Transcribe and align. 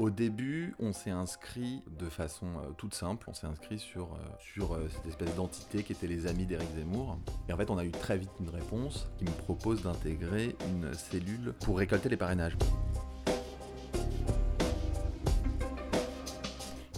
Au 0.00 0.08
début, 0.08 0.74
on 0.78 0.94
s'est 0.94 1.10
inscrit 1.10 1.82
de 1.98 2.08
façon 2.08 2.46
euh, 2.46 2.70
toute 2.78 2.94
simple, 2.94 3.26
on 3.28 3.34
s'est 3.34 3.46
inscrit 3.46 3.78
sur, 3.78 4.14
euh, 4.14 4.62
euh, 4.62 4.88
cette 4.88 5.04
espèce 5.04 5.34
d'entité 5.34 5.82
qui 5.82 5.92
était 5.92 6.06
les 6.06 6.26
amis 6.26 6.46
d'Éric 6.46 6.70
Zemmour. 6.74 7.18
Et 7.50 7.52
en 7.52 7.58
fait, 7.58 7.68
on 7.68 7.76
a 7.76 7.84
eu 7.84 7.90
très 7.90 8.16
vite 8.16 8.30
une 8.40 8.48
réponse 8.48 9.08
qui 9.18 9.24
me 9.24 9.30
propose 9.30 9.82
d'intégrer 9.82 10.56
une 10.70 10.94
cellule 10.94 11.52
pour 11.60 11.76
récolter 11.76 12.08
les 12.08 12.16
parrainages. 12.16 12.56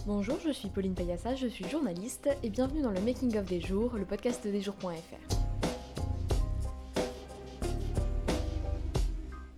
Bonjour, 0.05 0.39
je 0.39 0.51
suis 0.51 0.69
Pauline 0.69 0.93
Payassa, 0.93 1.35
je 1.35 1.47
suis 1.47 1.67
journaliste 1.67 2.29
et 2.41 2.49
bienvenue 2.49 2.83
dans 2.83 2.91
le 2.91 3.01
Making 3.01 3.37
of 3.37 3.43
des 3.43 3.59
jours, 3.59 3.95
le 3.97 4.05
podcast 4.05 4.47
des 4.47 4.61
jours.fr. 4.61 5.35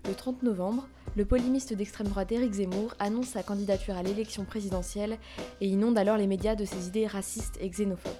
Le 0.08 0.16
30 0.16 0.42
novembre, 0.42 0.88
le 1.16 1.26
polémiste 1.26 1.74
d'extrême 1.74 2.08
droite 2.08 2.32
Éric 2.32 2.54
Zemmour 2.54 2.94
annonce 3.00 3.28
sa 3.28 3.44
candidature 3.44 3.96
à 3.96 4.04
l'élection 4.04 4.44
présidentielle 4.44 5.18
et 5.62 5.68
inonde 5.68 5.98
alors 5.98 6.18
les 6.18 6.28
médias 6.28 6.56
de 6.56 6.66
ses 6.66 6.88
idées 6.88 7.08
racistes 7.08 7.58
et 7.62 7.70
xénophobes. 7.70 8.12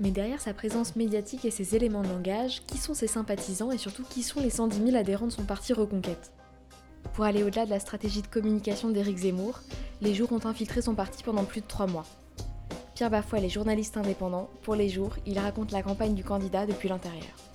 Mais 0.00 0.10
derrière 0.10 0.40
sa 0.40 0.52
présence 0.52 0.96
médiatique 0.96 1.44
et 1.44 1.52
ses 1.52 1.76
éléments 1.76 2.02
de 2.02 2.08
langage, 2.08 2.62
qui 2.66 2.78
sont 2.78 2.94
ses 2.94 3.06
sympathisants 3.06 3.70
et 3.70 3.78
surtout 3.78 4.02
qui 4.02 4.24
sont 4.24 4.40
les 4.40 4.50
110 4.50 4.84
000 4.84 4.96
adhérents 4.96 5.26
de 5.26 5.32
son 5.32 5.44
parti 5.44 5.72
Reconquête? 5.72 6.32
Pour 7.12 7.24
aller 7.24 7.44
au-delà 7.44 7.64
de 7.64 7.70
la 7.70 7.78
stratégie 7.78 8.22
de 8.22 8.26
communication 8.26 8.90
d'Éric 8.90 9.18
Zemmour, 9.18 9.60
les 10.00 10.14
jours 10.14 10.32
ont 10.32 10.44
infiltré 10.44 10.82
son 10.82 10.96
parti 10.96 11.22
pendant 11.22 11.44
plus 11.44 11.60
de 11.60 11.66
trois 11.66 11.86
mois. 11.86 12.06
Pierre 12.96 13.10
Bafoil 13.10 13.44
est 13.44 13.48
journaliste 13.48 13.96
indépendant. 13.96 14.50
Pour 14.62 14.74
les 14.74 14.88
jours, 14.88 15.16
il 15.26 15.38
raconte 15.38 15.70
la 15.70 15.82
campagne 15.82 16.14
du 16.14 16.24
candidat 16.24 16.66
depuis 16.66 16.88
l'intérieur. 16.88 17.53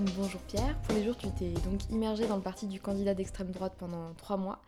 Bonjour 0.00 0.40
Pierre, 0.42 0.78
pour 0.82 0.94
les 0.94 1.04
jours 1.04 1.16
tu 1.16 1.28
t'es 1.30 1.50
donc 1.64 1.88
immergé 1.90 2.26
dans 2.26 2.36
le 2.36 2.42
parti 2.42 2.66
du 2.66 2.80
candidat 2.80 3.14
d'extrême 3.14 3.50
droite 3.50 3.74
pendant 3.78 4.12
trois 4.14 4.36
mois. 4.36 4.60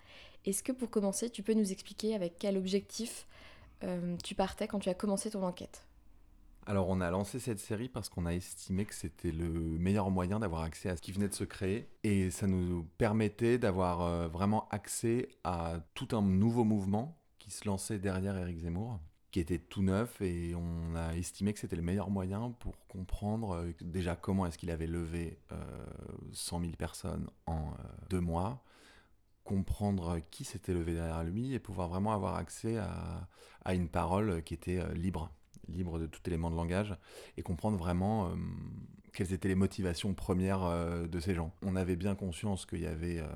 Est-ce 0.46 0.62
que 0.62 0.72
pour 0.72 0.88
commencer 0.88 1.28
tu 1.28 1.42
peux 1.42 1.52
nous 1.52 1.70
expliquer 1.70 2.14
avec 2.14 2.36
quel 2.38 2.56
objectif 2.56 3.26
euh, 3.84 4.16
tu 4.24 4.34
partais 4.34 4.66
quand 4.66 4.78
tu 4.78 4.88
as 4.88 4.94
commencé 4.94 5.30
ton 5.30 5.42
enquête? 5.42 5.86
Alors 6.66 6.88
on 6.88 7.00
a 7.00 7.10
lancé 7.10 7.40
cette 7.40 7.58
série 7.58 7.88
parce 7.88 8.08
qu'on 8.08 8.24
a 8.24 8.32
estimé 8.32 8.86
que 8.86 8.94
c'était 8.94 9.32
le 9.32 9.50
meilleur 9.50 10.10
moyen 10.10 10.38
d'avoir 10.38 10.62
accès 10.62 10.88
à 10.88 10.96
ce 10.96 11.02
qui 11.02 11.12
venait 11.12 11.28
de 11.28 11.34
se 11.34 11.44
créer. 11.44 11.88
Et 12.04 12.30
ça 12.30 12.46
nous 12.46 12.84
permettait 12.96 13.58
d'avoir 13.58 14.02
euh, 14.02 14.28
vraiment 14.28 14.66
accès 14.70 15.28
à 15.44 15.80
tout 15.94 16.08
un 16.12 16.22
nouveau 16.22 16.64
mouvement 16.64 17.18
qui 17.38 17.50
se 17.50 17.66
lançait 17.66 17.98
derrière 17.98 18.36
Éric 18.36 18.60
Zemmour 18.60 18.98
qui 19.30 19.40
était 19.40 19.58
tout 19.58 19.82
neuf 19.82 20.20
et 20.20 20.54
on 20.54 20.94
a 20.94 21.14
estimé 21.14 21.52
que 21.52 21.58
c'était 21.58 21.76
le 21.76 21.82
meilleur 21.82 22.10
moyen 22.10 22.50
pour 22.60 22.74
comprendre 22.88 23.56
euh, 23.56 23.72
déjà 23.80 24.16
comment 24.16 24.46
est-ce 24.46 24.58
qu'il 24.58 24.70
avait 24.70 24.86
levé 24.86 25.38
100 26.32 26.60
000 26.60 26.72
personnes 26.72 27.28
en 27.46 27.72
deux 28.10 28.20
mois, 28.20 28.62
comprendre 29.44 30.20
qui 30.30 30.44
s'était 30.44 30.72
levé 30.72 30.94
derrière 30.94 31.24
lui 31.24 31.54
et 31.54 31.58
pouvoir 31.58 31.88
vraiment 31.88 32.12
avoir 32.12 32.36
accès 32.36 32.78
à, 32.78 33.28
à 33.64 33.74
une 33.74 33.88
parole 33.88 34.42
qui 34.42 34.54
était 34.54 34.82
libre 34.94 35.30
libre 35.68 35.98
de 35.98 36.06
tout 36.06 36.20
élément 36.26 36.50
de 36.50 36.56
langage, 36.56 36.96
et 37.36 37.42
comprendre 37.42 37.76
vraiment 37.76 38.28
euh, 38.28 38.34
quelles 39.12 39.32
étaient 39.32 39.48
les 39.48 39.54
motivations 39.54 40.14
premières 40.14 40.64
euh, 40.64 41.06
de 41.06 41.20
ces 41.20 41.34
gens. 41.34 41.52
On 41.62 41.76
avait 41.76 41.96
bien 41.96 42.14
conscience 42.14 42.66
qu'il 42.66 42.80
y 42.80 42.86
avait... 42.86 43.20
Euh, 43.20 43.28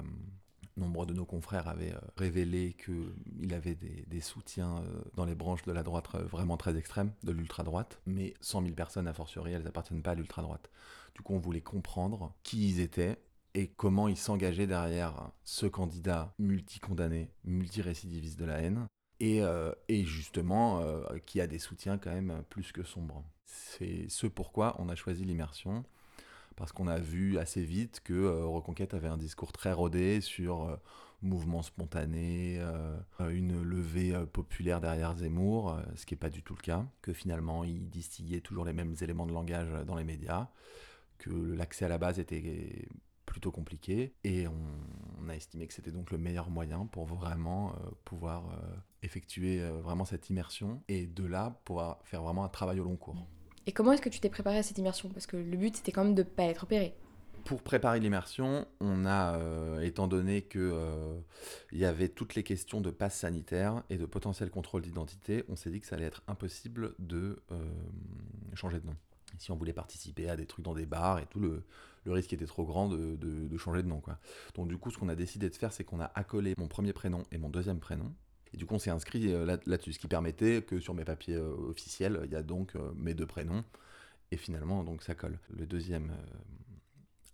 nombre 0.76 1.06
de 1.06 1.12
nos 1.12 1.24
confrères 1.24 1.68
avaient 1.68 1.94
révélé 2.16 2.74
qu'il 2.74 3.54
avait 3.54 3.74
des, 3.74 4.20
soutiens 4.20 4.82
dans 5.14 5.24
les 5.24 5.34
branches 5.34 5.62
de 5.62 5.72
la 5.72 5.82
droite 5.82 6.06
vraiment 6.30 6.56
très 6.56 6.76
extrêmes, 6.76 7.12
de 7.22 7.32
l'ultra-droite, 7.32 8.00
mais 8.06 8.34
100 8.40 8.62
000 8.62 8.74
personnes, 8.74 9.08
à 9.08 9.12
fortiori, 9.12 9.52
elles 9.52 9.64
n'appartiennent 9.64 10.02
pas 10.02 10.12
à 10.12 10.14
l'ultra-droite. 10.14 10.70
Du 11.14 11.22
coup, 11.22 11.34
on 11.34 11.38
voulait 11.38 11.60
comprendre 11.60 12.34
qui 12.42 12.68
ils 12.68 12.80
étaient, 12.80 13.18
et 13.54 13.68
comment 13.68 14.08
ils 14.08 14.16
s'engageaient 14.16 14.66
derrière 14.66 15.30
ce 15.44 15.66
candidat 15.66 16.34
multi-condamné, 16.38 17.30
multi-récidiviste 17.44 18.38
de 18.38 18.46
la 18.46 18.60
haine, 18.60 18.86
euh, 19.22 19.72
et, 19.88 20.04
justement 20.04 20.80
euh, 20.80 21.04
qui 21.26 21.40
a 21.40 21.46
des 21.46 21.60
soutiens 21.60 21.96
quand 21.96 22.10
même 22.10 22.42
plus 22.48 22.72
que 22.72 22.82
sombres. 22.82 23.24
C'est 23.44 24.06
ce 24.08 24.26
pourquoi 24.26 24.74
on 24.80 24.88
a 24.88 24.96
choisi 24.96 25.24
l'immersion, 25.24 25.84
parce 26.56 26.72
qu'on 26.72 26.86
a 26.86 26.98
vu 26.98 27.38
assez 27.38 27.62
vite 27.62 28.00
que 28.04 28.12
euh, 28.12 28.44
Reconquête 28.44 28.94
avait 28.94 29.08
un 29.08 29.16
discours 29.16 29.52
très 29.52 29.72
rodé 29.72 30.20
sur 30.20 30.78
mouvement 31.22 31.62
spontané, 31.62 32.60
une 33.20 33.62
levée 33.62 34.12
populaire 34.32 34.80
derrière 34.80 35.14
Zemmour, 35.14 35.78
ce 35.94 36.04
qui 36.04 36.14
n'est 36.14 36.18
pas 36.18 36.30
du 36.30 36.42
tout 36.42 36.56
le 36.56 36.60
cas, 36.60 36.84
que 37.00 37.12
finalement 37.12 37.62
il 37.62 37.88
distillait 37.88 38.40
toujours 38.40 38.64
les 38.64 38.72
mêmes 38.72 38.96
éléments 39.00 39.26
de 39.26 39.32
langage 39.32 39.68
dans 39.86 39.94
les 39.94 40.02
médias, 40.02 40.48
que 41.18 41.30
l'accès 41.30 41.84
à 41.84 41.88
la 41.88 41.98
base 41.98 42.18
était 42.18 42.88
plutôt 43.32 43.50
compliqué 43.50 44.14
et 44.24 44.46
on, 44.46 45.28
a 45.28 45.36
estimé 45.36 45.66
que 45.66 45.72
c'était 45.72 45.92
donc 45.92 46.10
le 46.10 46.18
meilleur 46.18 46.50
moyen 46.50 46.84
pour 46.86 47.06
vraiment 47.06 47.70
euh, 47.70 47.90
pouvoir 48.04 48.50
euh, 48.50 48.74
effectuer 49.02 49.62
euh, 49.62 49.80
vraiment 49.80 50.04
cette 50.04 50.28
immersion 50.28 50.82
et 50.88 51.06
de 51.06 51.24
là 51.24 51.58
pouvoir 51.64 52.00
faire 52.04 52.22
vraiment 52.22 52.44
un 52.44 52.48
travail 52.48 52.80
au 52.80 52.84
long 52.84 52.96
cours. 52.96 53.26
Et 53.66 53.72
comment 53.72 53.92
est-ce 53.92 54.02
que 54.02 54.08
tu 54.08 54.20
t'es 54.20 54.28
préparé 54.28 54.58
à 54.58 54.62
cette 54.62 54.78
immersion? 54.78 55.08
Parce 55.10 55.26
que 55.26 55.36
le 55.36 55.56
but 55.56 55.76
c'était 55.76 55.92
quand 55.92 56.04
même 56.04 56.14
de 56.14 56.22
ne 56.22 56.28
pas 56.28 56.44
être 56.44 56.64
opéré. 56.64 56.94
Pour 57.44 57.62
préparer 57.62 57.98
l'immersion, 57.98 58.66
on 58.80 59.04
a, 59.04 59.36
étant 59.82 60.06
donné 60.06 60.42
qu'il 60.42 60.72
il 61.72 61.78
y 61.78 61.84
avait 61.84 62.08
toutes 62.08 62.36
les 62.36 62.44
questions 62.44 62.80
de 62.80 62.90
passe 62.90 63.18
sanitaire 63.18 63.82
et 63.90 63.96
de 63.96 64.06
potentiel 64.06 64.48
contrôle 64.48 64.82
d'identité, 64.82 65.44
on 65.48 65.56
s'est 65.56 65.70
dit 65.70 65.80
que 65.80 65.88
ça 65.88 65.96
allait 65.96 66.04
être 66.04 66.22
impossible 66.28 66.94
de 67.00 67.42
changer 68.54 68.78
de 68.78 68.86
nom 68.86 68.94
si 69.38 69.50
on 69.50 69.56
voulait 69.56 69.72
participer 69.72 70.28
à 70.28 70.36
des 70.36 70.46
trucs 70.46 70.64
dans 70.64 70.74
des 70.74 70.86
bars 70.86 71.18
et 71.18 71.26
tout, 71.26 71.40
le, 71.40 71.62
risque 72.06 72.32
était 72.32 72.46
trop 72.46 72.64
grand 72.64 72.88
de, 72.88 73.16
de, 73.16 73.58
changer 73.58 73.82
de 73.82 73.88
nom. 73.88 74.00
Quoi. 74.00 74.18
Donc 74.54 74.68
du 74.68 74.76
coup, 74.76 74.90
ce 74.90 74.98
qu'on 74.98 75.08
a 75.08 75.14
décidé 75.14 75.48
de 75.50 75.54
faire, 75.54 75.72
c'est 75.72 75.84
qu'on 75.84 76.00
a 76.00 76.10
accolé 76.14 76.54
mon 76.58 76.68
premier 76.68 76.92
prénom 76.92 77.24
et 77.30 77.38
mon 77.38 77.48
deuxième 77.48 77.78
prénom. 77.78 78.12
Et 78.54 78.56
du 78.56 78.66
coup, 78.66 78.74
on 78.74 78.78
s'est 78.78 78.90
inscrit 78.90 79.32
euh, 79.32 79.56
là-dessus, 79.66 79.94
ce 79.94 79.98
qui 79.98 80.08
permettait 80.08 80.62
que 80.62 80.78
sur 80.78 80.94
mes 80.94 81.04
papiers 81.04 81.36
euh, 81.36 81.54
officiels, 81.70 82.20
il 82.24 82.32
y 82.32 82.36
a 82.36 82.42
donc 82.42 82.76
euh, 82.76 82.92
mes 82.96 83.14
deux 83.14 83.26
prénoms. 83.26 83.64
Et 84.30 84.36
finalement, 84.36 84.84
donc 84.84 85.02
ça 85.02 85.14
colle. 85.14 85.38
Le 85.50 85.66
deuxième 85.66 86.10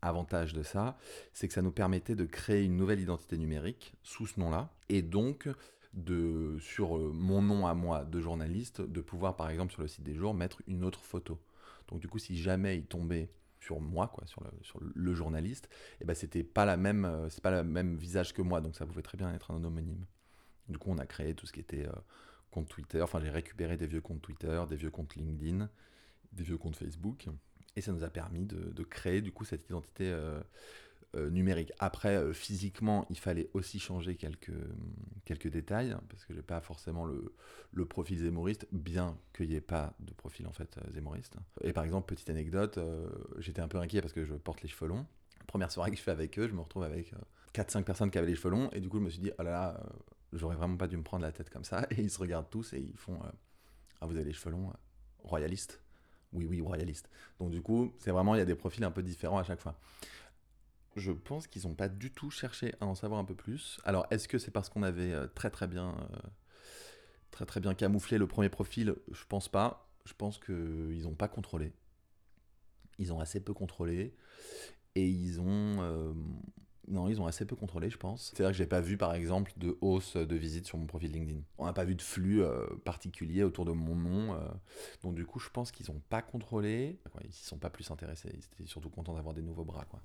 avantage 0.03 0.53
de 0.53 0.65
ça, 0.65 0.99
c'est 1.33 1.47
que 1.47 1.55
ça 1.55 1.63
nous 1.63 1.71
permettait 1.71 2.17
de 2.17 2.25
créer 2.25 2.65
une 2.65 2.77
nouvelle 2.77 2.99
identité 2.99 3.39
numérique 3.39 3.95
sous 4.03 4.27
ce 4.27 4.41
nom-là. 4.41 4.73
Et 4.89 5.03
donc, 5.03 5.49
de, 5.93 6.59
sur 6.61 6.99
mon 6.99 7.41
nom 7.41 7.69
à 7.69 7.75
moi 7.75 8.05
de 8.05 8.21
journaliste, 8.21 8.81
de 8.81 9.01
pouvoir, 9.01 9.37
par 9.37 9.49
exemple, 9.49 9.73
sur 9.73 9.83
le 9.83 9.87
site 9.87 10.03
des 10.03 10.15
jours, 10.15 10.35
mettre 10.35 10.61
une 10.67 10.85
autre 10.85 11.01
photo. 11.01 11.39
Donc 11.87 12.01
du 12.01 12.09
coup, 12.09 12.19
si 12.19 12.37
jamais 12.37 12.77
il 12.77 12.87
tombait 12.87 13.31
sur 13.61 13.81
moi, 13.81 14.09
quoi, 14.09 14.25
sur 14.27 14.43
le, 14.81 15.15
journaliste, 15.15 15.67
et 15.67 16.03
eh 16.03 16.05
ben 16.05 16.15
c'était 16.15 16.43
pas 16.43 16.65
la 16.65 16.77
même, 16.77 17.29
c'est 17.31 17.43
pas 17.43 17.53
le 17.53 17.63
même 17.63 17.97
visage 17.97 18.35
que 18.35 18.43
moi, 18.43 18.61
donc 18.61 18.75
ça 18.75 18.87
pouvait 18.87 19.03
très 19.03 19.17
bien 19.17 19.33
être 19.33 19.53
un 19.53 19.63
homonyme. 19.63 20.05
Du 20.69 20.79
coup, 20.79 20.91
on 20.91 20.99
a 20.99 21.07
créé 21.07 21.35
tout 21.35 21.47
ce 21.47 21.53
qui 21.53 21.61
était 21.61 21.87
euh, 21.87 21.93
compte 22.51 22.69
Twitter. 22.69 23.01
Enfin, 23.01 23.21
j'ai 23.21 23.31
récupéré 23.31 23.77
des 23.77 23.87
vieux 23.87 24.01
comptes 24.01 24.23
Twitter, 24.23 24.63
des 24.69 24.77
vieux 24.77 24.91
comptes 24.91 25.15
LinkedIn, 25.17 25.69
des 26.33 26.45
vieux 26.45 26.59
comptes 26.59 26.77
Facebook, 26.77 27.27
et 27.77 27.81
ça 27.81 27.93
nous 27.93 28.05
a 28.05 28.11
permis 28.11 28.45
de, 28.45 28.83
créer 28.85 29.23
du 29.23 29.33
coup 29.33 29.45
cette 29.45 29.67
identité 29.67 30.11
euh, 30.11 30.41
euh, 31.17 31.31
numérique. 31.31 31.73
Après, 31.79 32.35
physiquement, 32.35 33.07
il 33.09 33.19
fallait 33.19 33.49
aussi 33.55 33.79
changer 33.79 34.17
quelques, 34.17 34.53
quelques 35.25 35.49
détails, 35.49 35.97
parce 36.11 36.27
que 36.27 36.35
j'ai 36.35 36.43
pas 36.43 36.61
forcément 36.61 37.07
le, 37.07 37.35
le 37.73 37.85
profil 37.87 38.19
zémoriste, 38.19 38.67
bien 38.73 39.17
qu'il 39.35 39.49
n'y 39.49 39.55
ait 39.55 39.61
pas 39.63 39.95
de 40.01 40.13
profil 40.13 40.47
en 40.47 40.53
fait 40.53 40.79
zémoriste. 40.93 41.37
Et 41.63 41.73
par 41.73 41.85
exemple, 41.85 42.15
petite 42.15 42.29
anecdote, 42.29 42.79
j'étais 43.39 43.63
un 43.63 43.69
peu 43.69 43.79
inquiet 43.79 44.03
parce 44.03 44.13
que 44.13 44.25
je 44.25 44.35
porte 44.35 44.63
les 44.63 44.69
cheveux 44.69 44.89
longs. 44.89 45.07
Première 45.47 45.73
soirée 45.73 45.91
que 45.91 45.97
je 45.97 46.03
fais 46.03 46.11
avec 46.11 46.39
eux, 46.39 46.47
je 46.47 46.53
me 46.53 46.61
retrouve 46.61 46.83
avec 46.83 47.15
4-5 47.55 47.85
personnes 47.85 48.11
qui 48.11 48.19
avaient 48.19 48.27
les 48.27 48.37
cheveux 48.37 48.51
longs, 48.51 48.69
et 48.73 48.81
du 48.81 48.91
coup, 48.91 48.99
je 48.99 49.05
me 49.05 49.11
suis 49.11 49.21
dit, 49.21 49.31
oh 49.39 49.43
là 49.43 49.51
là, 49.51 49.83
j'aurais 50.33 50.57
vraiment 50.57 50.77
pas 50.77 50.89
dû 50.89 50.97
me 50.97 51.03
prendre 51.03 51.23
la 51.23 51.33
tête 51.33 51.51
comme 51.51 51.65
ça. 51.65 51.87
Et 51.91 52.01
ils 52.01 52.11
se 52.11 52.19
regardent 52.19 52.51
tous 52.51 52.73
et 52.73 52.81
ils 52.81 52.97
font, 52.97 53.19
ah, 54.01 54.07
vous 54.07 54.17
avez 54.17 54.25
les 54.25 54.33
cheveux 54.33 54.51
longs, 54.51 54.73
royaliste 55.21 55.83
oui, 56.33 56.47
oui, 56.49 56.61
royaliste. 56.61 57.09
Donc 57.39 57.51
du 57.51 57.63
coup, 57.63 57.93
c'est 57.99 58.11
vraiment, 58.11 58.35
il 58.35 58.39
y 58.39 58.43
a 58.43 58.47
des 58.47 58.55
profils 58.55 58.85
un 58.85 58.91
peu 58.91 59.03
différents 59.03 59.39
à 59.39 59.45
chaque 59.45 59.61
fois. 59.61 59.79
Je 60.97 61.13
pense 61.13 61.47
qu'ils 61.47 61.67
n'ont 61.67 61.75
pas 61.75 61.89
du 61.89 62.11
tout 62.11 62.31
cherché 62.31 62.75
à 62.81 62.87
en 62.87 62.95
savoir 62.95 63.21
un 63.21 63.25
peu 63.25 63.35
plus. 63.35 63.81
Alors, 63.85 64.07
est-ce 64.11 64.29
que 64.29 64.39
c'est 64.39 64.51
parce 64.51 64.69
qu'on 64.69 64.83
avait 64.83 65.13
euh, 65.13 65.27
très 65.29 65.51
très 65.51 65.67
bien, 65.67 65.91
euh, 65.91 66.17
très 67.31 67.47
très 67.47 67.61
bien 67.61 67.75
camouflé 67.75 68.19
le 68.19 68.27
premier 68.27 68.49
profil? 68.49 68.95
Je 69.13 69.25
pense 69.29 69.49
pas. 69.49 69.89
Je 70.05 70.15
pense 70.15 70.39
qu'ils 70.39 71.03
n'ont 71.03 71.15
pas 71.15 71.29
contrôlé. 71.29 71.73
Ils 72.99 73.13
ont 73.13 73.21
assez 73.21 73.41
peu 73.41 73.55
contrôlé. 73.55 74.15
Et 74.95 75.07
ils 75.07 75.41
ont. 75.41 75.68
Euh, 76.89 76.95
non, 76.95 77.09
ils 77.09 77.21
ont 77.21 77.27
assez 77.27 77.45
peu 77.45 77.57
contrôlé, 77.57 77.91
je 77.91 77.99
pense. 77.99 78.33
C'est-à-dire 78.35 78.53
que 78.53 78.57
j'ai 78.57 78.67
pas 78.67 78.81
vu, 78.81 78.97
par 78.97 79.15
exemple, 79.15 79.53
de 79.57 79.77
hausse 79.81 80.17
de 80.17 80.37
visite 80.37 80.67
sur 80.67 80.79
mon 80.79 80.87
profil 80.87 81.13
LinkedIn. 81.13 81.41
On 81.59 81.67
n'a 81.67 81.73
pas 81.73 81.85
vu 81.85 81.95
de 81.95 82.03
flux 82.03 82.43
particulier 82.85 83.43
autour 83.43 83.65
de 83.65 83.73
mon 83.73 83.95
nom. 83.95 84.39
donc 85.03 85.15
du 85.15 85.25
coup, 85.27 85.39
je 85.39 85.51
pense 85.51 85.71
qu'ils 85.71 85.87
n'ont 85.91 86.01
pas 86.09 86.23
contrôlé. 86.23 86.99
Ils 87.25 87.33
s'y 87.33 87.45
sont 87.45 87.59
pas 87.59 87.71
plus 87.71 87.91
intéressés. 87.91 88.31
Ils 88.33 88.45
étaient 88.63 88.71
surtout 88.71 88.91
contents 88.91 89.15
d'avoir 89.15 89.35
des 89.35 89.43
nouveaux 89.43 89.65
bras, 89.65 89.85
quoi. 89.85 90.01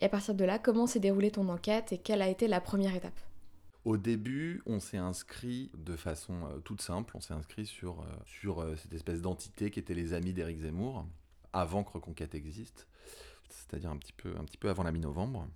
Et 0.00 0.04
à 0.04 0.08
partir 0.08 0.34
de 0.34 0.44
là, 0.44 0.58
comment 0.58 0.86
s'est 0.86 1.00
déroulée 1.00 1.30
ton 1.30 1.48
enquête 1.48 1.92
et 1.92 1.98
quelle 1.98 2.20
a 2.20 2.28
été 2.28 2.48
la 2.48 2.60
première 2.60 2.94
étape? 2.94 3.18
Au 3.86 3.96
début, 3.96 4.62
on 4.66 4.80
s'est 4.80 4.96
inscrit 4.96 5.70
de 5.76 5.94
façon 5.96 6.34
euh, 6.46 6.58
toute 6.58 6.82
simple, 6.82 7.16
on 7.16 7.20
s'est 7.20 7.34
inscrit 7.34 7.66
sur, 7.66 8.00
euh, 8.00 8.04
sur 8.24 8.60
euh, 8.60 8.74
cette 8.74 8.92
espèce 8.92 9.22
d'entité 9.22 9.70
qui 9.70 9.78
était 9.78 9.94
les 9.94 10.12
amis 10.12 10.32
d'Éric 10.32 10.58
Zemmour, 10.58 11.06
avant 11.52 11.84
que 11.84 11.92
Reconquête 11.92 12.34
existe, 12.34 12.88
c'est-à-dire 13.48 13.90
un 13.90 13.96
petit 13.96 14.12
peu, 14.12 14.34
un 14.36 14.44
petit 14.44 14.56
peu 14.56 14.68
avant 14.68 14.82
la 14.82 14.90
mi-novembre. 14.90 15.48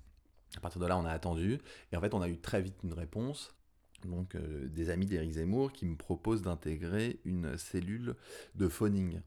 À 0.57 0.61
partir 0.61 0.81
de 0.81 0.87
là, 0.87 0.99
on 0.99 1.05
a 1.05 1.11
attendu, 1.11 1.59
et 1.93 1.97
en 1.97 2.01
fait, 2.01 2.15
on 2.15 2.23
a 2.23 2.29
eu 2.29 2.39
très 2.39 2.61
vite 2.61 2.77
une 2.83 2.93
réponse. 2.93 3.55
Donc, 4.05 4.35
euh, 4.35 4.67
des 4.69 4.91
amis 4.91 5.07
d'Éric 5.07 5.33
Zemmour 5.33 5.73
qui 5.73 5.87
me 5.87 5.97
proposent 5.97 6.43
d'intégrer 6.43 7.21
une 7.25 7.57
cellule 7.57 8.17
de 8.55 8.69
phoning 8.69 9.21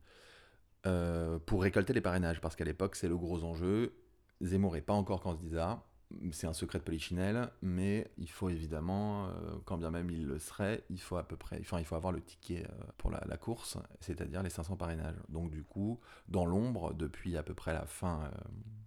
euh, 0.85 1.39
pour 1.39 1.61
récolter 1.61 1.93
les 1.93 2.01
parrainages, 2.01 2.41
parce 2.41 2.55
qu'à 2.55 2.65
l'époque, 2.65 2.95
c'est 2.95 3.07
le 3.07 3.17
gros 3.17 3.43
enjeu. 3.43 3.93
Zemmour 4.41 4.73
n'est 4.73 4.81
pas 4.81 4.93
encore 4.93 5.21
candidat, 5.21 5.85
c'est 6.31 6.47
un 6.47 6.53
secret 6.53 6.79
de 6.79 6.83
polichinelle, 6.83 7.49
mais 7.61 8.11
il 8.17 8.29
faut 8.29 8.49
évidemment, 8.49 9.27
euh, 9.27 9.31
quand 9.65 9.77
bien 9.77 9.91
même 9.91 10.09
il 10.09 10.27
le 10.27 10.39
serait, 10.39 10.83
il 10.89 10.99
faut 10.99 11.15
à 11.15 11.23
peu 11.23 11.37
près, 11.37 11.59
enfin 11.61 11.79
il 11.79 11.85
faut 11.85 11.95
avoir 11.95 12.11
le 12.11 12.21
ticket 12.21 12.67
pour 12.97 13.09
la, 13.09 13.37
course, 13.37 13.77
c'est-à-dire 14.01 14.43
les 14.43 14.49
500 14.49 14.75
parrainages. 14.75 15.15
Donc 15.29 15.49
du 15.49 15.63
coup, 15.63 15.99
dans 16.27 16.45
l'ombre, 16.45 16.93
depuis 16.93 17.37
à 17.37 17.43
peu 17.43 17.53
près 17.53 17.73
la 17.73 17.85
fin, 17.85 18.29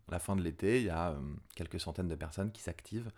euh, 0.09 0.13
la 0.13 0.19
fin 0.19 0.37
de 0.37 0.43
l'été, 0.43 0.81
il 0.81 0.87
y 0.87 0.91
a 0.91 1.17
quelques 1.55 1.81
centaines 1.81 2.09
de 2.09 2.15
personnes 2.15 2.53
qui 2.53 2.63
s'activent 2.63 3.11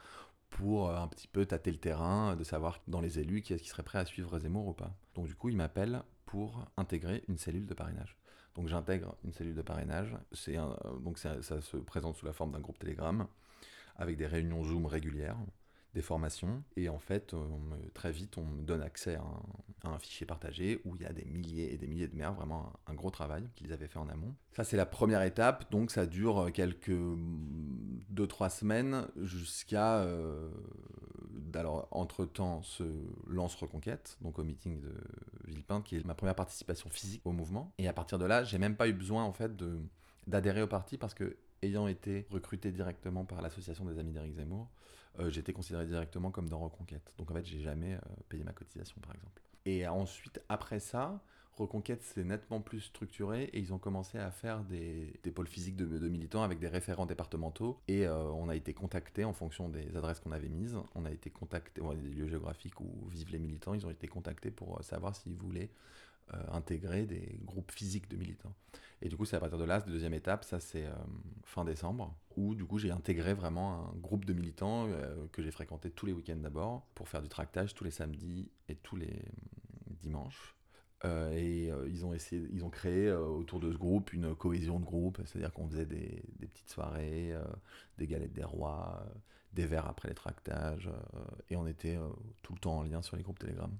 pour 0.50 0.90
un 0.90 1.08
petit 1.08 1.28
peu 1.28 1.44
tâter 1.44 1.70
le 1.70 1.76
terrain, 1.76 2.34
de 2.34 2.42
savoir 2.42 2.80
dans 2.88 3.02
les 3.02 3.18
élus 3.18 3.42
qui 3.42 3.52
est-ce 3.52 3.64
serait 3.64 3.82
prêt 3.82 3.98
à 3.98 4.06
suivre 4.06 4.38
Zemmour 4.38 4.68
ou 4.68 4.72
pas. 4.72 4.96
Donc 5.14 5.26
du 5.26 5.34
coup, 5.34 5.50
il 5.50 5.56
m'appelle 5.56 6.02
pour 6.24 6.64
intégrer 6.78 7.22
une 7.28 7.36
cellule 7.36 7.66
de 7.66 7.74
parrainage. 7.74 8.16
Donc 8.54 8.66
j'intègre 8.68 9.14
une 9.24 9.32
cellule 9.32 9.54
de 9.54 9.62
parrainage. 9.62 10.16
C'est 10.32 10.56
donc 11.00 11.18
ça, 11.18 11.40
se 11.42 11.76
présente 11.76 12.16
sous 12.16 12.26
la 12.26 12.32
forme 12.32 12.52
d'un 12.52 12.60
groupe 12.60 12.78
Telegram 12.78 13.26
avec 13.96 14.16
des 14.16 14.26
réunions 14.26 14.64
Zoom 14.64 14.86
régulières, 14.86 15.36
des 15.98 16.02
formations. 16.02 16.62
Et 16.76 16.88
en 16.88 17.00
fait, 17.00 17.34
très 17.92 18.12
vite, 18.12 18.38
on 18.38 18.44
me 18.44 18.62
donne 18.62 18.82
accès 18.82 19.16
à 19.16 19.88
un, 19.88 19.98
fichier 19.98 20.26
partagé 20.26 20.80
où 20.84 20.94
il 20.94 21.02
y 21.02 21.06
a 21.06 21.12
des 21.12 21.24
milliers 21.24 21.74
et 21.74 21.76
des 21.76 21.88
milliers 21.88 22.06
de 22.06 22.14
maires, 22.14 22.34
vraiment 22.34 22.72
un, 22.86 22.94
gros 22.94 23.10
travail 23.10 23.42
qu'ils 23.56 23.72
avaient 23.72 23.88
fait 23.88 23.98
en 23.98 24.08
amont. 24.08 24.32
Ça, 24.52 24.62
c'est 24.62 24.76
la 24.76 24.86
première 24.86 25.22
étape. 25.22 25.68
Donc, 25.72 25.90
ça 25.90 26.06
dure 26.06 26.52
quelques 26.52 26.92
deux, 28.10 28.28
trois 28.28 28.48
semaines 28.48 29.08
jusqu'à. 29.16 29.98
Euh, 29.98 30.48
alors, 31.54 31.88
entre-temps, 31.90 32.62
se 32.62 32.84
lance 33.26 33.56
Reconquête, 33.56 34.18
donc 34.20 34.38
au 34.38 34.44
meeting 34.44 34.80
de 34.80 34.94
Villepinte, 35.48 35.82
qui 35.82 35.96
est 35.96 36.04
ma 36.04 36.14
première 36.14 36.36
participation 36.36 36.88
physique 36.90 37.22
au 37.24 37.32
mouvement. 37.32 37.72
Et 37.78 37.88
à 37.88 37.92
partir 37.92 38.20
de 38.20 38.24
là, 38.24 38.44
j'ai 38.44 38.58
même 38.58 38.76
pas 38.76 38.86
eu 38.86 38.92
besoin, 38.92 39.24
en 39.24 39.32
fait, 39.32 39.56
de 39.56 39.80
d'adhérer 40.28 40.60
au 40.60 40.66
parti 40.66 40.98
parce 40.98 41.14
que 41.14 41.36
ayant 41.62 41.88
été 41.88 42.26
recruté 42.30 42.72
directement 42.72 43.24
par 43.24 43.42
l'association 43.42 43.84
des 43.84 43.98
amis 43.98 44.12
d'Éric 44.12 44.34
Zemmour, 44.34 44.68
euh, 45.18 45.30
j'étais 45.30 45.52
considéré 45.52 45.86
directement 45.86 46.30
comme 46.30 46.48
dans 46.48 46.58
Reconquête. 46.58 47.12
Donc 47.18 47.30
en 47.30 47.34
fait, 47.34 47.44
j'ai 47.44 47.60
jamais 47.60 47.94
euh, 47.94 47.98
payé 48.28 48.44
ma 48.44 48.52
cotisation, 48.52 49.00
par 49.00 49.14
exemple. 49.14 49.42
Et 49.64 49.86
ensuite, 49.86 50.40
après 50.48 50.80
ça, 50.80 51.20
Reconquête 51.56 52.02
s'est 52.04 52.22
nettement 52.22 52.60
plus 52.60 52.80
structuré 52.80 53.44
et 53.52 53.58
ils 53.58 53.72
ont 53.72 53.78
commencé 53.78 54.16
à 54.16 54.30
faire 54.30 54.62
des, 54.62 55.18
pôles 55.34 55.48
physiques 55.48 55.74
de, 55.74 56.08
militants 56.08 56.44
avec 56.44 56.60
des 56.60 56.68
référents 56.68 57.06
départementaux. 57.06 57.80
Et 57.88 58.06
euh, 58.06 58.22
on 58.30 58.48
a 58.48 58.54
été 58.54 58.72
contacté 58.74 59.24
en 59.24 59.32
fonction 59.32 59.68
des 59.68 59.96
adresses 59.96 60.20
qu'on 60.20 60.30
avait 60.30 60.48
mises. 60.48 60.76
On 60.94 61.04
a 61.04 61.10
été 61.10 61.30
contacté, 61.30 61.80
des 61.80 62.10
lieux 62.10 62.28
géographiques 62.28 62.80
où 62.80 63.08
vivent 63.10 63.32
les 63.32 63.40
militants. 63.40 63.74
Ils 63.74 63.84
ont 63.84 63.90
été 63.90 64.06
contactés 64.06 64.52
pour 64.52 64.82
savoir 64.84 65.16
s'ils 65.16 65.34
voulaient 65.34 65.70
intégrer 66.50 67.06
des 67.06 67.40
groupes 67.44 67.72
physiques 67.72 68.08
de 68.08 68.16
militants. 68.16 68.54
Et 69.00 69.08
du 69.08 69.16
coup, 69.16 69.24
c'est 69.24 69.36
à 69.36 69.40
partir 69.40 69.58
de 69.58 69.64
là, 69.64 69.78
la 69.78 69.84
deuxième 69.84 70.14
étape, 70.14 70.44
ça 70.44 70.58
c'est 70.58 70.84
euh, 70.84 70.92
fin 71.44 71.64
décembre, 71.64 72.16
où 72.36 72.54
du 72.54 72.64
coup 72.64 72.78
j'ai 72.78 72.90
intégré 72.90 73.32
vraiment 73.32 73.90
un 73.90 73.98
groupe 73.98 74.24
de 74.24 74.32
militants 74.32 74.86
euh, 74.88 75.26
que 75.30 75.42
j'ai 75.42 75.52
fréquenté 75.52 75.90
tous 75.90 76.06
les 76.06 76.12
week-ends 76.12 76.36
d'abord, 76.36 76.86
pour 76.94 77.08
faire 77.08 77.22
du 77.22 77.28
tractage 77.28 77.74
tous 77.74 77.84
les 77.84 77.92
samedis 77.92 78.50
et 78.68 78.74
tous 78.74 78.96
les 78.96 79.06
euh, 79.06 79.94
dimanches. 80.00 80.56
et 81.04 81.70
ils 81.86 82.04
ont 82.04 82.12
essayé, 82.12 82.42
ils 82.52 82.64
ont 82.64 82.70
créé 82.70 83.12
autour 83.12 83.60
de 83.60 83.70
ce 83.70 83.78
groupe 83.78 84.12
une 84.12 84.34
cohésion 84.34 84.80
de 84.80 84.84
groupe, 84.84 85.20
c'est-à-dire 85.24 85.52
qu'on 85.52 85.68
faisait 85.68 85.86
des, 85.86 86.24
des, 86.40 86.48
petites 86.48 86.70
soirées, 86.70 87.34
des 87.98 88.08
galettes 88.08 88.32
des 88.32 88.42
rois, 88.42 89.06
des 89.52 89.66
verres 89.66 89.86
après 89.86 90.08
les 90.08 90.16
tractages, 90.16 90.90
et 91.50 91.56
on 91.56 91.68
était 91.68 91.96
tout 92.42 92.52
le 92.52 92.58
temps 92.58 92.78
en 92.78 92.82
lien 92.82 93.00
sur 93.00 93.16
les 93.16 93.22
groupes 93.22 93.38
Telegram. 93.38 93.70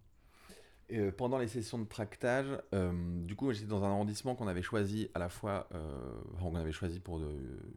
Euh, 0.93 1.13
pendant 1.13 1.39
les 1.39 1.49
sessions 1.49 1.79
de 1.79 1.85
tractage, 1.85 2.47
euh, 2.75 2.93
du 3.25 3.37
coup, 3.37 3.53
j'étais 3.53 3.67
dans 3.67 3.85
un 3.85 3.89
arrondissement 3.89 4.35
qu'on 4.35 4.49
avait 4.49 4.63
choisi 4.63 5.11
à 5.15 5.19
la 5.19 5.29
fois, 5.29 5.69
euh, 5.75 6.15
on 6.41 6.55
avait 6.55 6.73
choisi 6.73 6.99
pour 6.99 7.21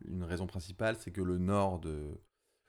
une 0.07 0.23
raison 0.23 0.47
principale, 0.47 0.95
c'est 0.97 1.11
que 1.11 1.21
le 1.21 1.37
nord 1.37 1.79
de 1.79 2.17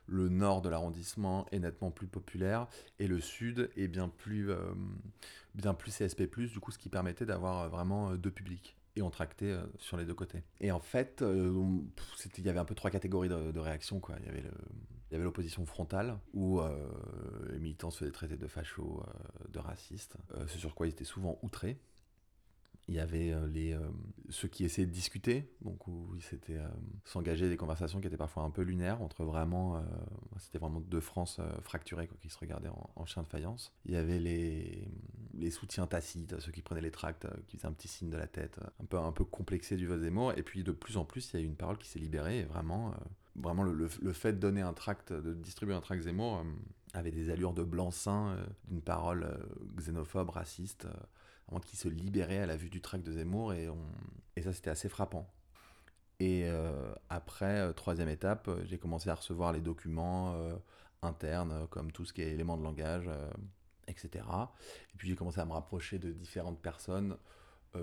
le 0.06 0.28
nord 0.28 0.62
de 0.62 0.68
l'arrondissement 0.68 1.46
est 1.52 1.60
nettement 1.60 1.92
plus 1.92 2.08
populaire 2.08 2.66
et 2.98 3.06
le 3.06 3.20
sud 3.20 3.70
est 3.76 3.86
bien 3.86 4.08
plus 4.08 4.50
bien 5.54 5.74
plus 5.74 5.96
CSP+, 5.96 6.28
du 6.28 6.58
coup, 6.58 6.72
ce 6.72 6.78
qui 6.78 6.88
permettait 6.88 7.24
d'avoir 7.24 7.70
vraiment 7.70 8.16
deux 8.16 8.32
publics 8.32 8.76
et 8.96 9.00
on 9.02 9.10
tractait 9.10 9.56
sur 9.78 9.96
les 9.96 10.04
deux 10.04 10.12
côtés. 10.12 10.42
Et 10.60 10.72
en 10.72 10.80
fait, 10.80 11.24
il 11.24 12.44
y 12.44 12.48
avait 12.48 12.58
un 12.58 12.64
peu 12.64 12.74
trois 12.74 12.90
catégories 12.90 13.28
de, 13.28 13.52
de 13.52 13.60
réactions. 13.60 14.00
Quoi. 14.00 14.16
Il 14.20 14.26
y 14.26 14.28
avait 14.28 14.42
le, 14.42 14.50
il 15.12 15.16
y 15.16 15.16
avait 15.16 15.24
l'opposition 15.24 15.66
frontale, 15.66 16.18
où 16.32 16.60
euh, 16.60 16.74
les 17.50 17.58
militants 17.58 17.90
se 17.90 17.98
faisaient 17.98 18.10
traiter 18.10 18.38
de 18.38 18.46
fachos, 18.46 19.02
euh, 19.06 19.48
de 19.50 19.58
racistes, 19.58 20.16
euh, 20.34 20.46
ce 20.46 20.58
sur 20.58 20.74
quoi 20.74 20.86
ils 20.86 20.90
étaient 20.90 21.04
souvent 21.04 21.38
outrés. 21.42 21.78
Il 22.88 22.94
y 22.94 22.98
avait 22.98 23.34
les, 23.48 23.76
ceux 24.30 24.48
qui 24.48 24.64
essayaient 24.64 24.86
de 24.86 24.92
discuter, 24.92 25.54
donc 25.60 25.86
où 25.86 26.14
ils 26.16 26.22
s'étaient 26.22 26.58
des 27.14 27.56
conversations 27.56 28.00
qui 28.00 28.06
étaient 28.06 28.16
parfois 28.16 28.42
un 28.42 28.50
peu 28.50 28.62
lunaires, 28.62 29.02
entre 29.02 29.24
vraiment, 29.24 29.80
c'était 30.38 30.58
vraiment 30.58 30.80
deux 30.80 31.00
France 31.00 31.40
fracturées 31.62 32.08
qui 32.20 32.28
se 32.28 32.36
regardaient 32.38 32.70
en, 32.70 32.90
en, 32.96 33.06
chien 33.06 33.22
de 33.22 33.28
faïence. 33.28 33.72
Il 33.84 33.92
y 33.92 33.96
avait 33.96 34.18
les, 34.18 35.50
soutiens 35.50 35.86
tacites, 35.86 36.40
ceux 36.40 36.50
qui 36.50 36.60
prenaient 36.60 36.80
les 36.80 36.90
tracts, 36.90 37.28
qui 37.46 37.56
faisaient 37.56 37.68
un 37.68 37.72
petit 37.72 37.86
signe 37.86 38.10
de 38.10 38.16
la 38.16 38.26
tête, 38.26 38.58
un 38.80 38.84
peu, 38.84 38.98
un 38.98 39.12
peu 39.12 39.24
complexé 39.24 39.76
du 39.76 39.86
vote 39.86 40.02
mots. 40.10 40.32
Et 40.32 40.42
puis 40.42 40.64
de 40.64 40.72
plus 40.72 40.96
en 40.96 41.04
plus, 41.04 41.32
il 41.32 41.36
y 41.36 41.38
a 41.40 41.42
eu 41.42 41.46
une 41.46 41.56
parole 41.56 41.78
qui 41.78 41.88
s'est 41.88 42.00
libérée 42.00 42.40
et 42.40 42.44
vraiment 42.44 42.94
vraiment 43.36 43.62
le, 43.62 43.88
fait 43.88 44.32
de 44.32 44.38
donner 44.38 44.60
un 44.60 44.72
tract, 44.72 45.12
de 45.12 45.34
distribuer 45.34 45.74
un 45.74 45.80
tract 45.80 46.02
Zemmour 46.02 46.38
euh, 46.38 46.44
avait 46.94 47.10
des 47.10 47.30
allures 47.30 47.54
de 47.54 47.62
blanc-seing, 47.62 48.34
euh, 48.36 48.44
d'une 48.68 48.82
parole 48.82 49.24
euh, 49.24 49.36
xénophobe, 49.76 50.30
raciste, 50.30 50.86
qui 51.66 51.76
se 51.76 51.88
libérait 51.88 52.38
à 52.38 52.46
la 52.46 52.56
vue 52.56 52.70
du 52.70 52.80
tract 52.80 53.04
de 53.04 53.12
Zemmour 53.12 53.52
et, 53.52 53.68
et 54.36 54.42
ça 54.42 54.54
c'était 54.54 54.70
assez 54.70 54.88
frappant. 54.88 55.30
Et 56.18 56.48
après, 57.10 57.74
troisième 57.74 58.08
étape, 58.08 58.48
j'ai 58.64 58.78
commencé 58.78 59.10
à 59.10 59.14
recevoir 59.14 59.52
les 59.52 59.60
documents 59.60 60.34
internes, 61.02 61.66
comme 61.68 61.92
tout 61.92 62.06
ce 62.06 62.14
qui 62.14 62.22
est 62.22 62.30
éléments 62.30 62.56
de 62.56 62.62
langage, 62.62 63.10
etc. 63.86 64.24
Et 64.94 64.96
puis 64.96 65.08
j'ai 65.08 65.14
commencé 65.14 65.40
à 65.40 65.44
me 65.44 65.52
rapprocher 65.52 65.98
de 65.98 66.10
différentes 66.10 66.62
personnes, 66.62 67.18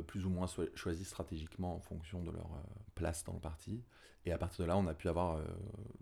plus 0.07 0.25
ou 0.25 0.29
moins 0.29 0.47
choisies 0.75 1.05
stratégiquement 1.05 1.75
en 1.75 1.79
fonction 1.79 2.23
de 2.23 2.31
leur 2.31 2.49
place 2.95 3.23
dans 3.23 3.33
le 3.33 3.39
parti. 3.39 3.83
Et 4.25 4.31
à 4.31 4.37
partir 4.37 4.63
de 4.63 4.67
là, 4.67 4.77
on 4.77 4.87
a 4.87 4.93
pu 4.93 5.07
avoir 5.09 5.37
euh, 5.37 5.43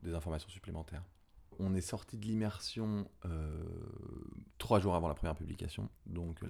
des 0.01 0.13
informations 0.13 0.49
supplémentaires. 0.49 1.03
On 1.59 1.73
est 1.73 1.81
sorti 1.81 2.17
de 2.17 2.25
l'immersion 2.25 3.09
euh, 3.25 3.63
trois 4.57 4.79
jours 4.79 4.95
avant 4.95 5.07
la 5.07 5.13
première 5.13 5.35
publication, 5.35 5.89
donc 6.05 6.43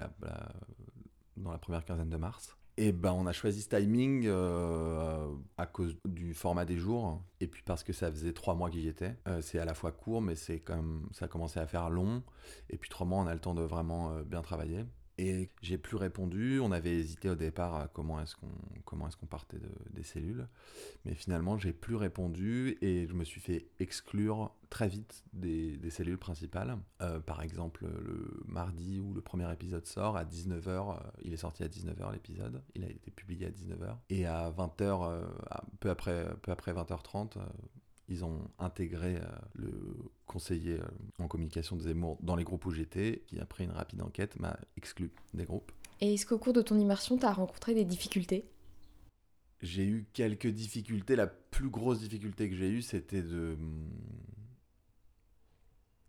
dans 1.38 1.52
la 1.52 1.58
première 1.58 1.86
quinzaine 1.86 2.10
de 2.10 2.18
mars. 2.18 2.58
Et 2.80 2.92
ben 2.92 3.12
on 3.14 3.26
a 3.26 3.32
choisi 3.32 3.62
ce 3.62 3.70
timing 3.70 4.26
euh, 4.28 5.34
à 5.58 5.66
cause 5.66 5.98
du 6.06 6.36
format 6.36 6.64
des 6.64 6.78
jours 6.78 7.24
et 7.40 7.48
puis 7.48 7.64
parce 7.66 7.84
que 7.84 7.92
ça 7.92 8.12
faisait 8.12 8.34
trois 8.34 8.54
mois 8.54 8.70
qu'il 8.70 8.82
y 8.82 8.88
était. 8.88 9.18
c'est 9.42 9.58
à 9.58 9.66
la 9.66 9.74
fois 9.74 9.92
court 9.92 10.22
mais 10.22 10.36
c'est 10.36 10.60
comme 10.60 11.10
ça 11.12 11.26
a 11.26 11.28
commencé 11.28 11.60
à 11.60 11.66
faire 11.66 11.90
long 11.90 12.22
et 12.70 12.78
puis 12.78 12.88
trois 12.88 13.08
mois 13.08 13.18
on 13.18 13.26
a 13.26 13.34
le 13.34 13.40
temps 13.40 13.56
de 13.56 13.64
vraiment 13.64 14.22
bien 14.22 14.44
travailler. 14.44 14.86
Et 15.18 15.50
j'ai 15.62 15.78
plus 15.78 15.98
répondu. 15.98 16.60
On 16.60 16.72
avait 16.72 16.96
hésité 16.96 17.30
au 17.30 17.36
départ 17.36 17.76
à 17.76 17.88
comment 17.88 18.22
est-ce 18.22 18.36
qu'on 18.36 18.48
comment 18.86 19.08
est-ce 19.08 19.18
qu'on 19.18 19.26
partait 19.26 19.58
des 19.92 20.04
cellules, 20.04 20.48
mais 21.06 21.14
finalement 21.14 21.58
j'ai 21.58 21.74
plus 21.74 21.96
répondu 21.96 22.78
et 22.82 23.06
je 23.06 23.14
me 23.14 23.24
suis 23.24 23.42
fait 23.42 23.68
exclure 23.80 24.52
très 24.70 24.88
vite 24.88 25.24
des, 25.34 25.78
des 25.78 25.90
cellules 25.90 26.18
principales. 26.18 26.78
Euh, 27.02 27.20
par 27.20 27.42
exemple, 27.42 27.86
le 27.86 28.44
mardi 28.48 29.00
où 29.00 29.14
le 29.14 29.22
premier 29.22 29.52
épisode 29.52 29.86
sort 29.86 30.18
à 30.18 30.24
19h, 30.24 30.68
euh, 30.68 31.00
il 31.22 31.34
est 31.34 31.38
sorti 31.38 31.64
à 31.64 31.68
19h 31.68 32.12
l'épisode, 32.14 32.62
il 32.76 32.84
a 32.84 32.90
été 32.90 33.12
publié 33.12 33.48
à 33.48 33.50
19h 33.50 33.98
et 34.10 34.26
à 34.26 34.50
20h, 34.52 34.82
euh, 34.82 35.26
peu 35.80 35.90
après 35.90 36.28
peu 36.42 36.52
après 36.52 36.74
20h30 36.74 37.38
ils 38.08 38.24
ont 38.24 38.40
intégré 38.60 39.18
euh, 39.18 39.26
le 39.56 39.72
conseiller 40.26 40.80
euh, 40.80 40.86
en 41.20 41.28
communication 41.28 41.76
de 41.76 41.82
Zemmour 41.82 42.18
dans 42.22 42.36
les 42.36 42.44
groupes 42.44 42.66
où 42.66 42.72
j'étais, 42.72 43.24
qui 43.28 43.40
après 43.40 43.64
une 43.64 43.72
rapide 43.72 44.02
enquête 44.02 44.40
m'a 44.40 44.58
exclu 44.78 45.12
des 45.34 45.46
groupes. 45.46 45.72
Et 46.00 46.14
est-ce 46.14 46.26
qu'au 46.26 46.38
cours 46.38 46.54
de 46.54 46.62
ton 46.62 46.78
immersion, 46.78 47.18
tu 47.18 47.26
as 47.26 47.34
rencontré 47.34 47.74
des 47.74 47.86
difficultés? 47.86 48.46
J'ai 49.62 49.86
eu 49.86 50.06
quelques 50.14 50.48
difficultés. 50.48 51.16
La 51.16 51.28
plus 51.28 51.70
grosse 51.70 52.00
difficulté 52.00 52.50
que 52.50 52.56
j'ai 52.56 52.70
eue, 52.70 52.82
c'était 52.84 53.24
de 53.24 53.54
hum, 53.54 53.90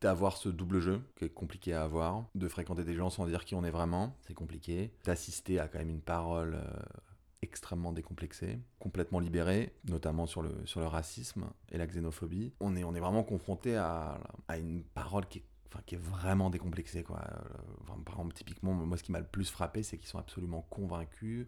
d'avoir 0.01 0.37
ce 0.37 0.49
double 0.49 0.81
jeu 0.81 1.01
qui 1.17 1.25
est 1.25 1.31
compliqué 1.31 1.73
à 1.73 1.83
avoir, 1.83 2.25
de 2.35 2.49
fréquenter 2.49 2.85
des 2.85 2.95
gens 2.95 3.11
sans 3.11 3.27
dire 3.27 3.45
qui 3.45 3.55
on 3.55 3.65
est 3.65 3.71
vraiment, 3.71 4.17
c'est 4.27 4.35
compliqué, 4.35 4.93
d'assister 5.05 5.59
à 5.59 5.69
quand 5.69 5.79
même 5.79 5.91
une 5.91 6.01
parole 6.01 6.55
euh, 6.55 6.81
extrêmement 7.43 7.93
décomplexé, 7.93 8.59
complètement 8.79 9.21
libéré, 9.21 9.73
notamment 9.85 10.27
sur 10.27 10.43
le, 10.43 10.55
sur 10.65 10.81
le 10.81 10.87
racisme 10.87 11.51
et 11.71 11.79
la 11.79 11.87
xénophobie. 11.87 12.53
On 12.61 12.77
est, 12.77 12.85
on 12.85 12.95
est 12.95 13.01
vraiment 13.01 13.23
confronté 13.23 13.77
à, 13.77 14.21
à 14.49 14.59
une 14.59 14.83
parole 14.83 15.27
qui 15.27 15.39
est 15.39 15.45
enfin, 15.69 15.83
qui 15.87 15.95
est 15.95 16.03
vraiment 16.03 16.51
décomplexé. 16.51 17.05
Quoi. 17.05 17.23
par 17.87 18.15
exemple, 18.15 18.35
typiquement, 18.35 18.73
moi, 18.73 18.97
ce 18.97 19.03
qui 19.03 19.13
m'a 19.13 19.21
le 19.21 19.27
plus 19.27 19.51
frappé, 19.51 19.83
c'est 19.83 19.99
qu'ils 19.99 20.09
sont 20.09 20.19
absolument 20.19 20.63
convaincus 20.71 21.47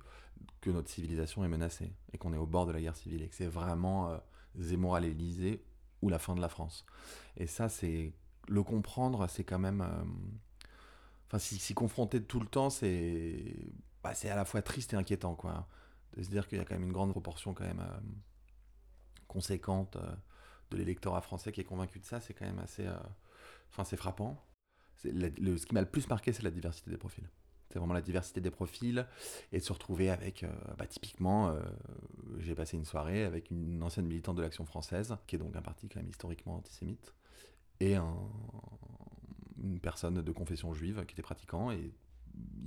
que 0.61 0.71
notre 0.71 0.91
civilisation 0.91 1.45
est 1.45 1.49
menacée 1.49 1.93
et 2.13 2.19
qu'on 2.19 2.33
est 2.33 2.39
au 2.39 2.47
bord 2.47 2.67
de 2.67 2.73
la 2.73 2.81
guerre 2.81 2.97
civile 2.97 3.23
et 3.23 3.29
que 3.29 3.35
c'est 3.35 3.47
vraiment 3.47 4.21
Zemmour 4.59 4.95
à 4.95 5.01
l'Élysée 5.01 5.65
ou 6.03 6.09
la 6.09 6.19
fin 6.19 6.35
de 6.35 6.41
la 6.41 6.49
France. 6.49 6.87
Et 7.37 7.47
ça, 7.47 7.69
c'est 7.69 8.13
le 8.49 8.63
comprendre, 8.63 9.27
c'est 9.29 9.45
quand 9.45 9.59
même. 9.59 9.87
Enfin, 11.27 11.39
s'y 11.39 11.75
confronter 11.75 12.23
tout 12.23 12.41
le 12.41 12.47
temps, 12.47 12.71
c'est 12.71 13.55
bah, 14.03 14.15
c'est 14.15 14.31
à 14.31 14.37
la 14.37 14.45
fois 14.45 14.63
triste 14.63 14.93
et 14.93 14.97
inquiétant, 14.97 15.35
quoi. 15.35 15.69
De 16.17 16.23
se 16.23 16.29
dire 16.29 16.49
qu'il 16.49 16.59
y 16.59 16.61
a 16.61 16.65
quand 16.65 16.75
même 16.75 16.85
une 16.85 16.93
grande 16.93 17.13
proportion 17.13 17.55
quand 17.55 17.65
même 17.65 17.85
conséquente 19.29 19.97
de 20.71 20.77
l'électorat 20.77 21.21
français 21.21 21.53
qui 21.53 21.61
est 21.61 21.65
convaincu 21.65 21.99
de 21.99 22.05
ça, 22.05 22.21
c'est 22.21 22.35
quand 22.35 22.47
même 22.47 22.59
assez. 22.59 22.87
Euh, 22.87 22.97
enfin, 23.71 23.85
c'est 23.85 23.97
frappant. 23.97 24.43
Le, 25.05 25.57
ce 25.57 25.67
qui 25.67 25.75
m'a 25.75 25.81
le 25.81 25.89
plus 25.89 26.09
marqué, 26.09 26.33
c'est 26.33 26.43
la 26.43 26.51
diversité 26.51 26.91
des 26.91 26.99
profils. 26.99 27.29
C'est 27.71 27.79
vraiment 27.79 27.95
la 27.95 28.03
diversité 28.03 28.41
des 28.41 28.51
profils 28.51 29.07
et 29.53 29.59
de 29.59 29.63
se 29.63 29.73
retrouver 29.73 30.11
avec, 30.11 30.43
euh, 30.43 30.53
bah, 30.77 30.87
typiquement, 30.87 31.51
euh, 31.51 31.63
j'ai 32.39 32.55
passé 32.55 32.77
une 32.77 32.85
soirée 32.85 33.25
avec 33.25 33.51
une 33.51 33.83
ancienne 33.83 34.07
militante 34.07 34.37
de 34.37 34.43
l'Action 34.43 34.65
française, 34.65 35.17
qui 35.27 35.37
est 35.37 35.39
donc 35.39 35.55
un 35.57 35.63
parti 35.63 35.89
quand 35.89 36.01
même 36.01 36.11
historiquement 36.11 36.57
antisémite, 36.57 37.15
et 37.79 37.97
une 37.97 39.81
personne 39.81 40.21
de 40.21 40.33
confession 40.33 40.75
juive 40.75 41.05
qui 41.07 41.15
était 41.15 41.23
pratiquant, 41.23 41.71
et 41.71 41.95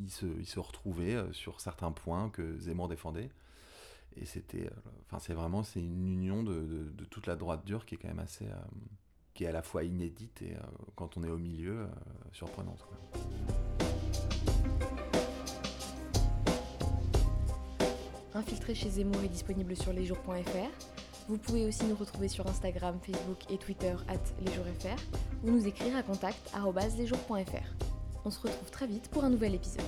ils 0.01 0.11
se, 0.11 0.25
ils 0.25 0.45
se 0.45 0.59
retrouvaient 0.59 1.21
sur 1.31 1.61
certains 1.61 1.91
points 1.91 2.29
que 2.29 2.57
Zemmour 2.57 2.87
défendait. 2.87 3.29
Et 4.15 4.25
c'était, 4.25 4.67
euh, 4.67 4.91
enfin, 5.07 5.19
c'est 5.19 5.33
vraiment, 5.33 5.63
c'est 5.63 5.79
une 5.79 6.07
union 6.07 6.43
de, 6.43 6.91
toute 7.09 7.27
la 7.27 7.35
droite 7.35 7.65
dure 7.65 7.85
qui 7.85 7.95
est 7.95 7.97
quand 7.97 8.07
même 8.07 8.19
assez, 8.19 8.45
euh, 8.45 8.55
qui 9.33 9.43
est 9.43 9.47
à 9.47 9.51
la 9.51 9.61
fois 9.61 9.83
inédite 9.83 10.41
et 10.41 10.53
euh, 10.53 10.59
quand 10.95 11.17
on 11.17 11.23
est 11.23 11.29
au 11.29 11.37
milieu, 11.37 11.87
surprenante. 12.31 12.85
Infiltré 18.35 18.73
chez 18.73 18.89
Zemmour 18.89 19.21
est 19.23 19.29
disponible 19.29 19.75
sur 19.75 19.93
lesjours.fr. 19.93 20.87
Vous 21.29 21.37
pouvez 21.37 21.65
aussi 21.65 21.85
nous 21.85 21.95
retrouver 21.95 22.27
sur 22.27 22.45
Instagram, 22.47 22.99
Facebook 22.99 23.39
et 23.49 23.57
Twitter 23.57 23.95
lesjoursfr 24.43 25.01
ou 25.43 25.51
nous 25.51 25.67
écrire 25.67 25.95
à 25.95 26.03
contact 26.03 26.51
lesjours.fr. 26.97 27.72
On 28.25 28.31
se 28.31 28.39
retrouve 28.39 28.69
très 28.71 28.87
vite 28.87 29.09
pour 29.09 29.23
un 29.25 29.29
nouvel 29.29 29.55
épisode. 29.55 29.83